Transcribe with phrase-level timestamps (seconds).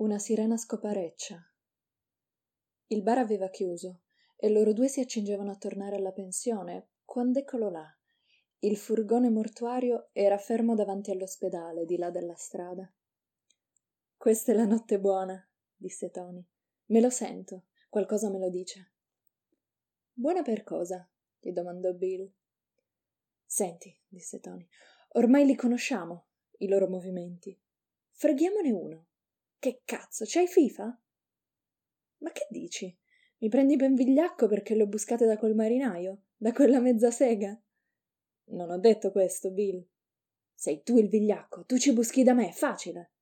[0.00, 1.44] Una sirena scopareccia.
[2.86, 4.02] Il bar aveva chiuso
[4.36, 7.84] e loro due si accingevano a tornare alla pensione quando eccolo là.
[8.60, 12.88] Il furgone mortuario era fermo davanti all'ospedale, di là della strada.
[14.16, 16.46] Questa è la notte buona, disse Tony.
[16.86, 18.92] Me lo sento, qualcosa me lo dice.
[20.12, 21.10] Buona per cosa?
[21.40, 22.32] gli domandò Bill.
[23.44, 24.64] Senti, disse Tony,
[25.14, 26.26] ormai li conosciamo,
[26.58, 27.60] i loro movimenti.
[28.12, 29.07] Freghiamone uno.
[29.60, 31.00] Che cazzo, c'hai FIFA?
[32.18, 32.96] Ma che dici?
[33.38, 36.26] Mi prendi ben vigliacco perché le ho buscate da quel marinaio?
[36.36, 37.60] Da quella mezza sega?
[38.50, 39.84] Non ho detto questo, Bill.
[40.54, 43.12] Sei tu il vigliacco, tu ci buschi da me, facile.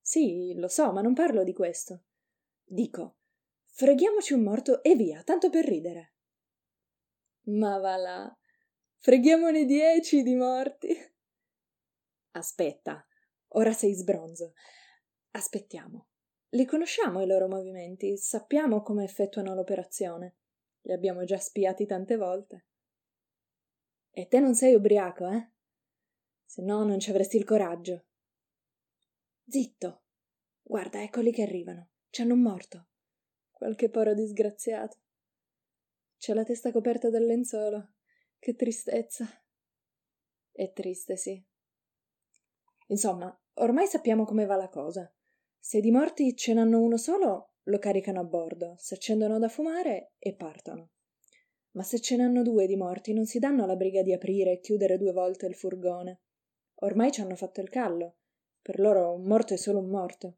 [0.00, 2.04] Sì, lo so, ma non parlo di questo.
[2.64, 3.18] Dico,
[3.66, 6.14] freghiamoci un morto e via, tanto per ridere.
[7.46, 8.38] Ma va là,
[8.98, 10.96] freghiamone dieci di morti.
[12.32, 13.06] Aspetta,
[13.48, 14.52] ora sei sbronzo.
[15.36, 16.06] Aspettiamo.
[16.50, 20.36] Li conosciamo i loro movimenti, sappiamo come effettuano l'operazione.
[20.80, 22.68] Li abbiamo già spiati tante volte.
[24.12, 25.50] E te non sei ubriaco, eh?
[26.42, 28.06] Se no non ci avresti il coraggio.
[29.46, 30.04] Zitto.
[30.62, 31.90] Guarda, eccoli che arrivano.
[32.08, 32.86] Ci hanno morto.
[33.50, 34.96] Qualche poro disgraziato.
[36.16, 37.92] C'è la testa coperta dal lenzuolo.
[38.38, 39.28] Che tristezza.
[40.50, 41.44] È triste, sì.
[42.86, 45.10] Insomma, ormai sappiamo come va la cosa.
[45.68, 50.12] Se di morti ce n'hanno uno solo, lo caricano a bordo, si accendono da fumare
[50.16, 50.90] e partono.
[51.72, 54.60] Ma se ce n'hanno due di morti, non si danno la briga di aprire e
[54.60, 56.20] chiudere due volte il furgone.
[56.82, 58.18] Ormai ci hanno fatto il callo.
[58.62, 60.36] Per loro un morto è solo un morto.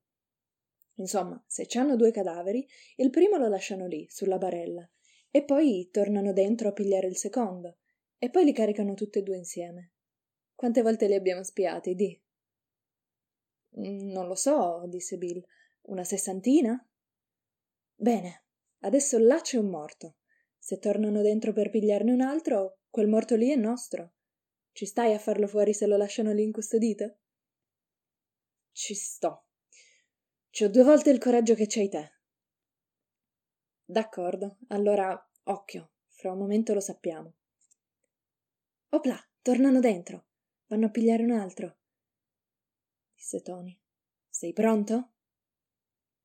[0.95, 4.91] Insomma, se ci hanno due cadaveri, il primo lo lasciano lì, sulla barella,
[5.31, 7.81] e poi tornano dentro a pigliare il secondo,
[8.17, 9.93] e poi li caricano tutti e due insieme.
[10.55, 12.19] Quante volte li abbiamo spiati, di?
[13.79, 15.43] Mm, non lo so, disse Bill.
[15.83, 16.85] Una sessantina?
[17.95, 18.45] Bene,
[18.81, 20.17] adesso là c'è un morto.
[20.59, 24.15] Se tornano dentro per pigliarne un altro, quel morto lì è nostro.
[24.73, 27.17] Ci stai a farlo fuori se lo lasciano lì incustodito?
[28.73, 29.47] Ci sto.
[30.51, 32.13] C'ho due volte il coraggio che c'hai te.
[33.85, 37.35] D'accordo, allora occhio, fra un momento lo sappiamo.
[38.91, 40.27] Opla, tornano dentro.
[40.67, 41.78] Vanno a pigliare un altro
[43.19, 43.77] disse Tony.
[44.29, 45.15] Sei pronto?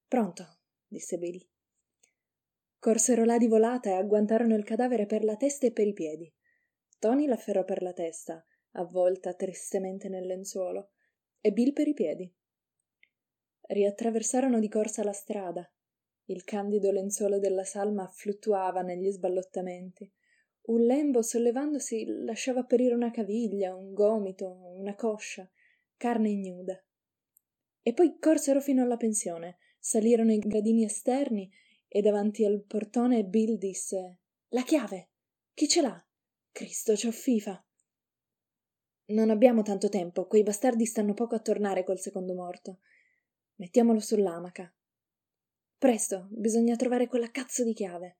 [0.07, 1.43] Pronto, disse Bill.
[2.77, 6.31] Corsero là di volata e agguantarono il cadavere per la testa e per i piedi.
[6.99, 10.91] Tony l'afferrò per la testa, avvolta tristemente nel lenzuolo,
[11.41, 12.31] e Bill per i piedi.
[13.61, 15.67] Riattraversarono di corsa la strada.
[16.25, 20.09] Il candido lenzuolo della salma fluttuava negli sballottamenti.
[20.65, 25.49] Un lembo sollevandosi lasciava apparire una caviglia, un gomito, una coscia
[25.97, 26.83] carne ignuda.
[27.81, 31.51] E poi corsero fino alla pensione, salirono i gradini esterni
[31.87, 35.09] e davanti al portone Bill disse La chiave!
[35.53, 36.07] Chi ce l'ha?
[36.51, 37.63] Cristo, c'ho fifa!
[39.05, 42.79] Non abbiamo tanto tempo, quei bastardi stanno poco a tornare col secondo morto.
[43.55, 44.73] Mettiamolo sull'amaca.
[45.77, 48.17] Presto, bisogna trovare quella cazzo di chiave.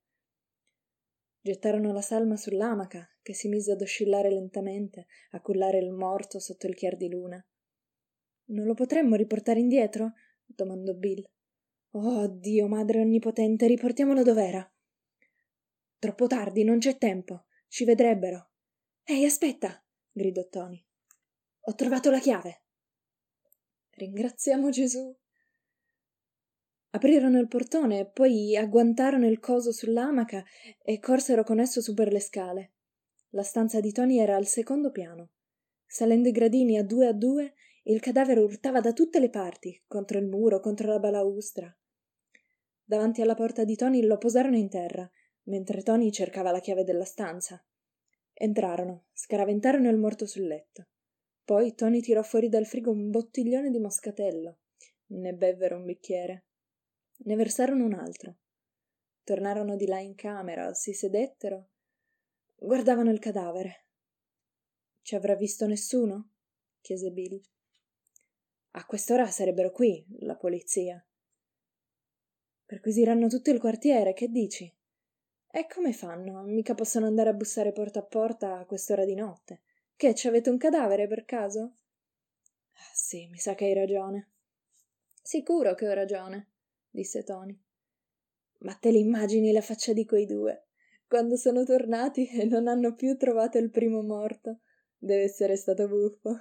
[1.40, 6.66] Gettarono la salma sull'amaca, che si mise ad oscillare lentamente, a cullare il morto sotto
[6.66, 7.44] il chiar di luna.
[8.46, 10.12] Non lo potremmo riportare indietro?
[10.44, 11.22] domandò Bill.
[11.92, 14.68] Oh Dio, madre onnipotente, riportiamolo dov'era.
[15.98, 17.46] Troppo tardi, non c'è tempo.
[17.68, 18.50] Ci vedrebbero.
[19.04, 19.82] Ehi, aspetta!
[20.10, 20.84] gridò Tony.
[21.66, 22.64] Ho trovato la chiave.
[23.90, 25.16] Ringraziamo Gesù.
[26.90, 30.44] Aprirono il portone, poi agguantarono il coso sull'amaca
[30.82, 32.72] e corsero con esso su per le scale.
[33.30, 35.30] La stanza di Tony era al secondo piano.
[35.86, 37.54] Salendo i gradini a due a due,
[37.86, 41.74] il cadavere urtava da tutte le parti, contro il muro, contro la balaustra.
[42.82, 45.10] Davanti alla porta di Tony lo posarono in terra,
[45.44, 47.62] mentre Tony cercava la chiave della stanza.
[48.32, 50.86] Entrarono, scaraventarono il morto sul letto.
[51.44, 54.60] Poi Tony tirò fuori dal frigo un bottiglione di moscatello.
[55.08, 56.46] Ne bevvero un bicchiere.
[57.24, 58.36] Ne versarono un altro.
[59.24, 61.68] Tornarono di là in camera, si sedettero.
[62.56, 63.84] Guardavano il cadavere.
[65.02, 66.30] Ci avrà visto nessuno?
[66.80, 67.40] chiese Bill.
[68.76, 71.04] A quest'ora sarebbero qui, la polizia.
[72.66, 74.72] Perquisiranno tutto il quartiere, che dici?
[75.48, 76.42] E come fanno?
[76.42, 79.60] Mica possono andare a bussare porta a porta a quest'ora di notte.
[79.94, 81.76] Che, ci avete un cadavere per caso?
[82.72, 84.30] Ah, sì, mi sa che hai ragione.
[85.22, 86.48] Sicuro che ho ragione,
[86.90, 87.56] disse Tony.
[88.58, 90.66] Ma te l'immagini la faccia di quei due,
[91.06, 94.62] quando sono tornati e non hanno più trovato il primo morto?
[94.98, 96.36] Deve essere stato buffo.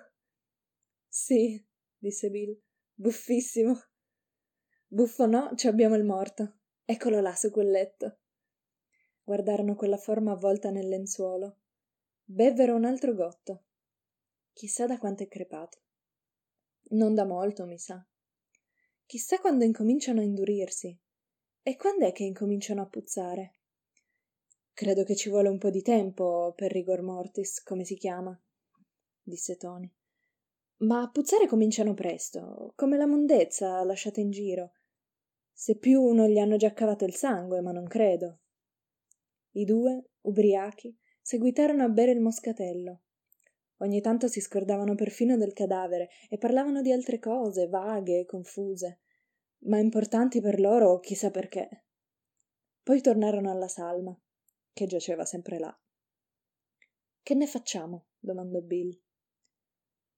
[1.08, 1.64] Sì,
[2.04, 2.60] disse Bill.
[2.94, 3.80] Buffissimo.
[4.88, 6.58] Buffo no, ci abbiamo il morto.
[6.84, 8.18] Eccolo là su quel letto.
[9.24, 11.60] Guardarono quella forma avvolta nel lenzuolo.
[12.26, 13.64] Bevvero un altro gotto.
[14.52, 15.80] Chissà da quanto è crepato.
[16.90, 18.06] Non da molto, mi sa.
[19.06, 21.00] Chissà quando incominciano a indurirsi.
[21.62, 23.60] E quando è che incominciano a puzzare?
[24.74, 28.38] Credo che ci vuole un po' di tempo per rigor mortis, come si chiama,
[29.22, 29.90] disse Tony.
[30.84, 34.74] Ma a puzzare cominciano presto, come la mondezza lasciata in giro.
[35.54, 38.40] Se più non gli hanno già cavato il sangue, ma non credo.
[39.52, 43.02] I due, ubriachi, seguitarono a bere il moscatello.
[43.78, 49.00] Ogni tanto si scordavano perfino del cadavere e parlavano di altre cose, vaghe e confuse,
[49.66, 51.86] ma importanti per loro chissà perché.
[52.82, 54.18] Poi tornarono alla salma,
[54.74, 55.80] che giaceva sempre là.
[57.22, 58.08] Che ne facciamo?
[58.20, 59.00] domandò Bill.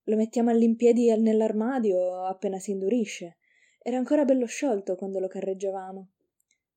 [0.08, 3.38] Lo mettiamo all'impiedi nell'armadio appena si indurisce.
[3.82, 6.10] Era ancora bello sciolto quando lo carreggiavamo.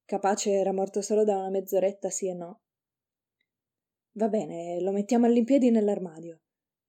[0.06, 2.62] Capace era morto solo da una mezz'oretta, sì e no.
[4.14, 6.42] Va bene, lo mettiamo all'impiedi nell'armadio.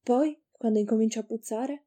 [0.02, 1.84] Poi, quando incomincia a puzzare?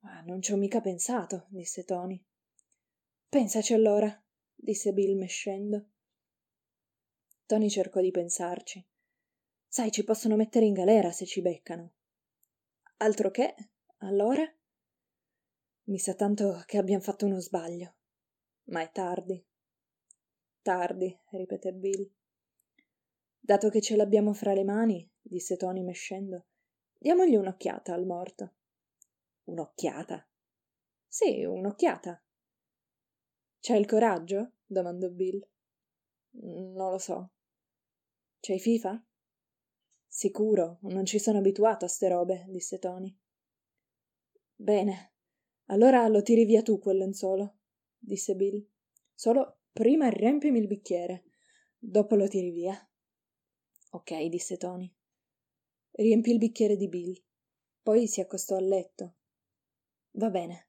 [0.00, 2.22] Ah, non ci ho mica pensato, disse Tony.
[3.30, 4.14] Pensaci allora,
[4.54, 5.86] disse Bill mescendo.
[7.46, 8.86] Tony cercò di pensarci.
[9.66, 11.92] Sai, ci possono mettere in galera se ci beccano.
[13.02, 13.56] Altro che,
[13.98, 14.44] allora?
[15.86, 17.96] Mi sa tanto che abbiamo fatto uno sbaglio.
[18.66, 19.44] Ma è tardi.
[20.62, 22.08] Tardi, ripeté Bill.
[23.40, 26.46] Dato che ce l'abbiamo fra le mani, disse Tony mescendo,
[26.96, 28.54] diamogli un'occhiata al morto.
[29.46, 30.24] Un'occhiata?
[31.08, 32.22] Sì, un'occhiata.
[33.58, 34.52] C'hai il coraggio?
[34.64, 35.44] domandò Bill.
[36.34, 37.32] Non lo so.
[38.38, 39.04] C'hai FIFA?
[40.14, 43.16] Sicuro, non ci sono abituato a ste robe, disse Tony.
[44.54, 45.14] Bene,
[45.68, 47.60] allora lo tiri via tu quel lenzuolo,
[47.98, 48.62] disse Bill.
[49.14, 51.24] Solo prima riempimi il bicchiere,
[51.78, 52.76] dopo lo tiri via.
[53.92, 54.94] Ok, disse Tony.
[55.92, 57.18] Riempì il bicchiere di Bill.
[57.82, 59.14] Poi si accostò al letto.
[60.10, 60.68] Va bene.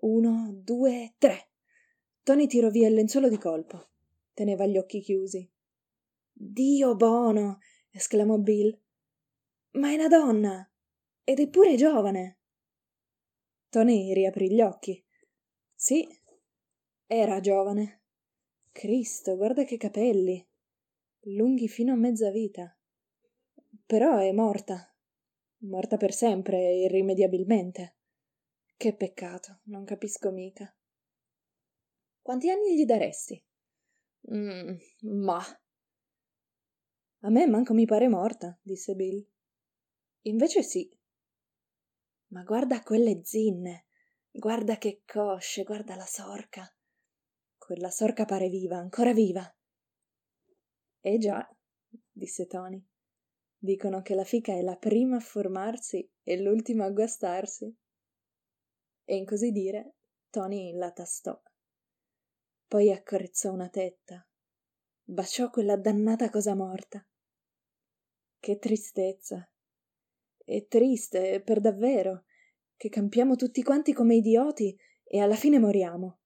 [0.00, 1.52] Uno, due, tre.
[2.22, 3.92] Tony tirò via il lenzuolo di colpo.
[4.34, 5.50] Teneva gli occhi chiusi.
[6.30, 7.60] Dio buono!
[7.90, 8.78] Esclamò Bill.
[9.72, 10.70] Ma è una donna!
[11.24, 12.38] Ed è pure giovane!
[13.68, 15.04] Tony riaprì gli occhi.
[15.74, 16.08] Sì,
[17.06, 18.02] era giovane.
[18.72, 20.46] Cristo, guarda che capelli!
[21.22, 22.74] Lunghi fino a mezza vita.
[23.84, 24.94] Però è morta.
[25.62, 27.96] Morta per sempre, irrimediabilmente.
[28.76, 30.72] Che peccato, non capisco mica.
[32.22, 33.42] Quanti anni gli daresti?
[34.32, 35.42] Mm, ma
[37.20, 39.24] a me manco mi pare morta, disse Bill.
[40.22, 40.90] Invece sì.
[42.28, 43.86] Ma guarda quelle zinne,
[44.30, 46.72] guarda che cosce, guarda la sorca.
[47.56, 49.52] Quella sorca pare viva, ancora viva.
[51.00, 51.48] Eh già,
[52.10, 52.84] disse Tony.
[53.56, 57.74] Dicono che la fica è la prima a formarsi e l'ultima a guastarsi.
[59.04, 59.94] E in così dire,
[60.30, 61.40] Tony la tastò.
[62.68, 64.27] Poi accarezzò una tetta,
[65.10, 67.04] baciò quella dannata cosa morta.
[68.38, 69.50] Che tristezza.
[70.36, 72.24] È triste, per davvero,
[72.76, 76.20] che campiamo tutti quanti come idioti e alla fine moriamo.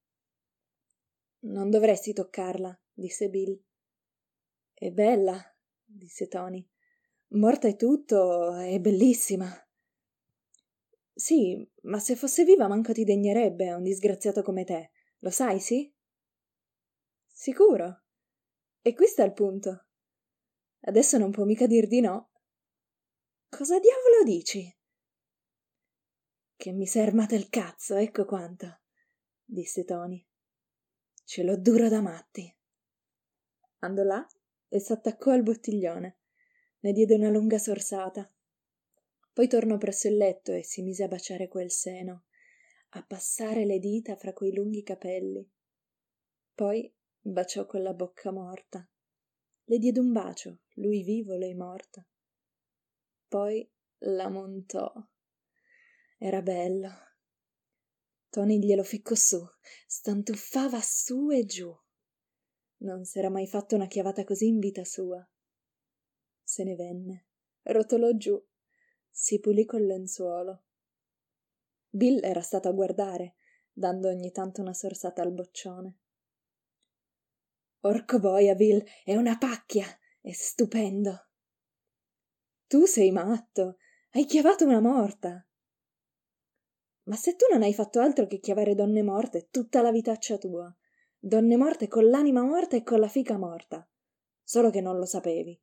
[1.45, 3.57] Non dovresti toccarla, disse Bill.
[4.73, 5.41] È bella,
[5.83, 6.67] disse Tony.
[7.29, 9.49] Morta e tutto, è bellissima.
[11.13, 14.91] Sì, ma se fosse viva manco ti degnerebbe un disgraziato come te.
[15.19, 15.91] Lo sai, sì?
[17.27, 18.02] Sicuro?
[18.85, 19.85] E qui sta il punto.
[20.81, 22.31] Adesso non può mica dir di no.
[23.47, 24.77] Cosa diavolo dici?
[26.53, 28.81] Che mi sei armata il cazzo, ecco quanto,
[29.45, 30.27] disse Tony.
[31.23, 32.53] Ce l'ho duro da matti.
[33.79, 34.27] Andò là
[34.67, 36.17] e s'attaccò al bottiglione.
[36.81, 38.29] Ne diede una lunga sorsata.
[39.31, 42.25] Poi tornò presso il letto e si mise a baciare quel seno,
[42.89, 45.49] a passare le dita fra quei lunghi capelli.
[46.53, 48.87] Poi baciò quella bocca morta.
[49.65, 52.05] Le diede un bacio, lui vivo, lei morta.
[53.27, 53.67] Poi
[53.99, 54.91] la montò.
[56.17, 56.89] Era bello.
[58.29, 59.41] Tony glielo ficcò su,
[59.87, 61.73] stantuffava su e giù.
[62.77, 65.25] Non s'era mai fatto una chiavata così in vita sua.
[66.43, 67.27] Se ne venne,
[67.63, 68.43] rotolò giù,
[69.09, 70.63] si pulì col lenzuolo.
[71.89, 73.35] Bill era stato a guardare,
[73.71, 76.02] dando ogni tanto una sorsata al boccione.
[77.85, 79.85] Orco boia, Bill, è una pacchia!
[80.21, 81.27] È stupendo!
[82.65, 83.75] Tu sei matto!
[84.11, 85.45] Hai chiavato una morta!
[87.03, 90.73] Ma se tu non hai fatto altro che chiavare donne morte tutta la vitaccia tua,
[91.19, 93.85] donne morte con l'anima morta e con la fica morta,
[94.41, 95.61] solo che non lo sapevi.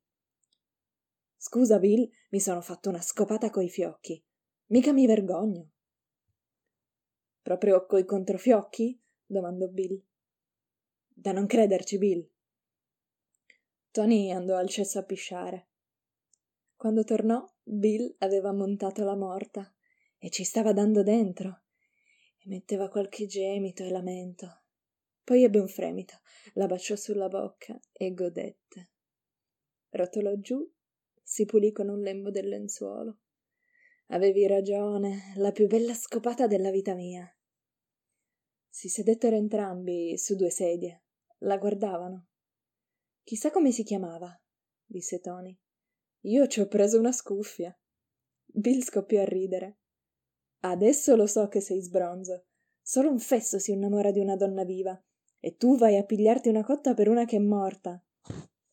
[1.37, 4.23] Scusa, Bill, mi sono fatto una scopata coi fiocchi.
[4.67, 5.71] Mica mi vergogno.
[7.41, 9.01] Proprio coi controfiocchi?
[9.25, 9.99] domandò Bill.
[11.13, 12.27] Da non crederci, Bill.
[13.91, 15.67] Tony andò al cesso a pisciare.
[16.75, 19.71] Quando tornò, Bill aveva montato la morta
[20.17, 21.63] e ci stava dando dentro.
[22.43, 24.61] Emetteva qualche gemito e lamento.
[25.23, 26.21] Poi ebbe un fremito,
[26.53, 28.89] la baciò sulla bocca e godette.
[29.89, 30.67] Rotolò giù,
[31.21, 33.19] si pulì con un lembo del lenzuolo.
[34.07, 37.31] Avevi ragione, la più bella scopata della vita mia.
[38.73, 41.03] Si sedettero entrambi su due sedie,
[41.39, 42.27] la guardavano.
[43.21, 44.33] Chissà come si chiamava,
[44.85, 45.55] disse Tony.
[46.21, 47.77] Io ci ho preso una scuffia.
[48.45, 49.79] Bill scoppiò a ridere.
[50.61, 52.45] Adesso lo so che sei sbronzo.
[52.81, 54.99] Solo un fesso si innamora di una donna viva.
[55.39, 58.01] E tu vai a pigliarti una cotta per una che è morta.